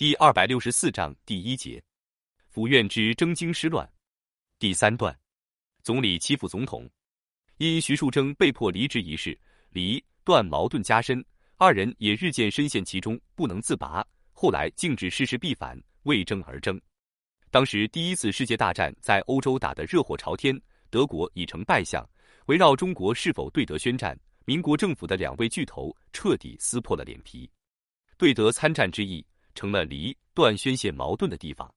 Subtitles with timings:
[0.00, 1.78] 第二百六十四章第一节，
[2.48, 3.86] 府院之征京失乱。
[4.58, 5.14] 第三段，
[5.82, 6.88] 总理欺负总统。
[7.58, 9.38] 因徐树铮被迫离职一事，
[9.68, 11.22] 离段矛盾加深，
[11.58, 14.02] 二人也日渐深陷其中，不能自拔。
[14.32, 16.80] 后来竟至事事必反，为争而争。
[17.50, 20.58] 当时第一次世界大战在欧洲打得热火朝天，
[20.88, 22.02] 德国已成败相，
[22.46, 27.46] 围绕中国是否对德宣战，民国政府的两位巨头彻底撕破了脸皮，
[28.16, 29.22] 对德参战之意。
[29.54, 31.72] 成了黎段宣泄矛盾的地方。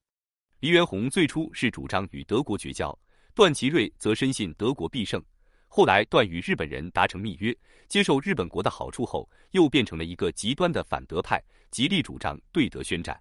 [0.60, 2.98] 黎元洪最初是主张与德国绝交，
[3.36, 5.22] 段祺瑞则深信德国必胜。
[5.68, 7.54] 后来段与日本人达成密约，
[7.88, 13.20] 接受日本国的好处后，又变成了一个极端的反德派，极力主张对德宣战。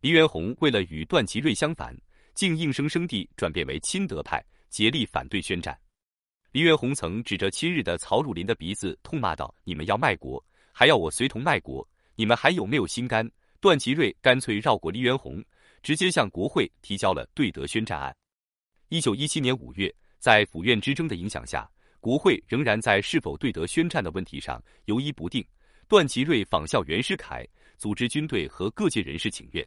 [0.00, 1.96] 黎元洪为了与段祺瑞相反，
[2.34, 5.78] 竟硬生生地转变为亲德派，竭力反对宣战。
[6.50, 13.30] 黎元洪曾指着亲日的曹汝霖的鼻子痛骂道：“你们要卖国，还要我随同卖国，你们还有没有心肝？”
[13.64, 15.42] 段祺瑞干脆绕过黎元洪，
[15.82, 18.14] 直接向国会提交了对德宣战案。
[18.90, 21.66] 一九一七年五月，在府院之争的影响下，
[21.98, 25.42] 国会仍然在是否对德宣战的问题上犹疑不定。
[25.88, 27.42] 段祺瑞仿效袁世凯，
[27.78, 29.66] 组织军队和各界人士请愿。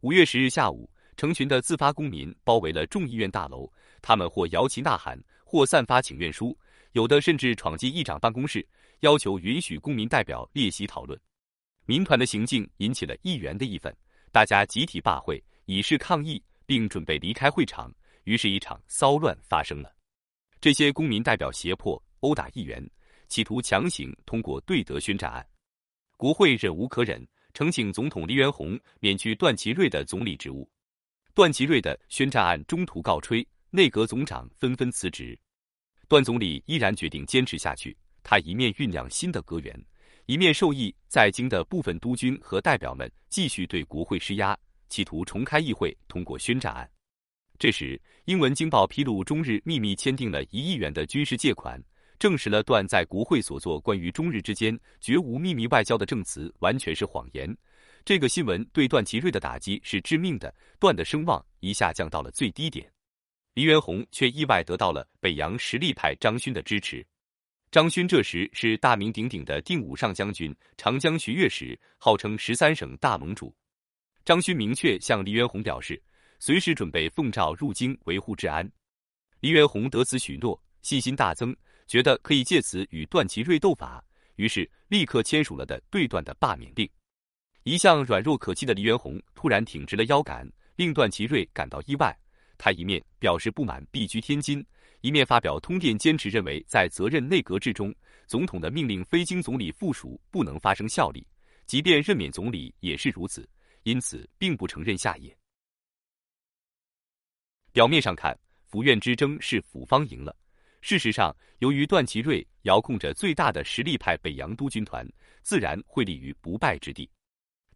[0.00, 0.86] 五月十日下午，
[1.16, 3.66] 成群的自发公民包围了众议院大楼，
[4.02, 6.54] 他们或摇旗呐喊，或散发请愿书，
[6.92, 8.68] 有的甚至闯进议长办公室，
[9.00, 11.18] 要求允许公民代表列席讨论。
[11.86, 13.94] 民团的行径引起了议员的义愤，
[14.32, 17.92] 大家集体罢会，以示抗议，并准备离开会场。
[18.24, 19.94] 于是，一场骚乱发生了。
[20.62, 22.82] 这些公民代表胁迫、殴打议员，
[23.28, 25.46] 企图强行通过对德宣战案。
[26.16, 30.66] 国会忍无可忍，呈请总统黎元洪免去段祺瑞的总理职务。
[31.34, 35.38] 段祺瑞的宣战案中途告吹，内阁总长纷纷辞职。
[36.08, 37.94] 段总理依然决定坚持下去。
[38.22, 39.84] 他一面酝酿新的阁员。
[40.26, 44.56] 一面授意在京的部分督军和代表们继续对国会施压，
[44.88, 46.90] 企图重开议会通过宣战案。
[47.58, 51.78] 这时，英文《京报》披露，中日秘密签订了一亿元的军事借款，
[52.18, 57.54] 证实了段在国会所做关于中日之间绝无秘密外交的证词完全是谎言。
[58.02, 62.90] 这个新闻对段祺瑞的打击是致命的，段的声望一下降到了最低点。
[63.52, 67.06] 黎元洪却意外得到了北洋实力派张勋的支持。
[67.74, 73.52] 张勋这时是大名鼎鼎的定武上将军、长江学乐使，号称十三省大盟主。
[74.24, 76.00] 张勋明确向黎元洪表示，
[76.38, 78.64] 随时准备奉诏入京维护治安。
[79.40, 81.52] 黎元洪得此许诺，信心大增，
[81.88, 84.00] 觉得可以借此与段祺瑞斗法，
[84.36, 86.88] 于是立刻签署了的对段的罢免令。
[87.64, 92.16] 一向软弱可欺的黎元洪突然挺直了腰杆，令段祺瑞感到意外。
[92.56, 94.64] 他一面表示不满，避居天津。
[95.04, 97.94] 一面发表通电，坚持认为在责任内阁制中，
[98.26, 101.26] 总统的命令非经总理附属不能发生效力，
[101.66, 103.46] 即便任免总理也是如此，
[103.82, 105.36] 因此并不承认下野。
[107.70, 108.34] 表面上看，
[108.64, 110.34] 府院之争是府方赢了，
[110.80, 115.06] 事实上，由于段祺瑞遥控着最大的实力派北洋督军团，
[115.42, 117.06] 自然会立于不败之地。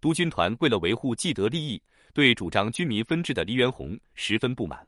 [0.00, 1.83] 督军团为了维护既得利益，
[2.15, 4.83] 对主张军民分治的黎元洪十分不满。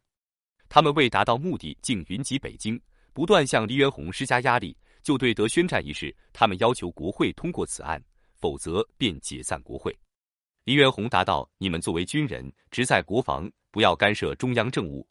[0.70, 2.80] 他们为达到目的，竟云集北京，
[3.12, 4.74] 不断向黎元洪施加压力。
[5.02, 8.00] 就对德宣战一事，他们要求国会通过此案，
[8.36, 9.94] 否则便解散国会。
[10.64, 15.04] 黎元洪答道：“你们作为军人，职在国防，不要干涉中央政务。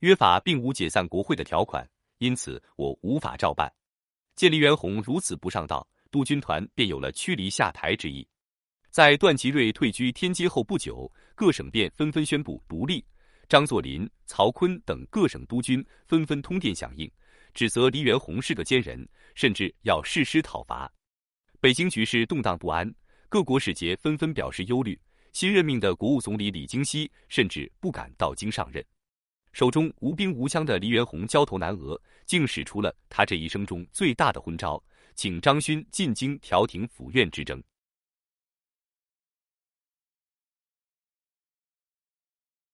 [0.00, 3.72] 约法并无解散国会的条款，因此我无法照办。”
[4.36, 8.26] 见黎元洪如此不上道，督军团便有了驱离下台之意。
[8.90, 13.02] 在段祺瑞退居天津后不久，各省便纷纷宣布独立。
[13.50, 17.10] 张作霖、曹锟等各省督军纷纷通电响应，
[17.52, 20.88] 指责黎元洪是个奸人，甚至要誓师讨伐。
[21.60, 22.88] 北京局势动荡不安，
[23.28, 24.96] 各国使节纷纷表示忧虑。
[25.32, 28.84] 新任命的国务总理李京熙甚至不敢到京上任。
[29.52, 34.80] 手中无兵无枪的黎元洪焦头难额，竟使出了他这一生中最大的昏招，
[35.16, 37.60] 请张勋进京调停府院之争。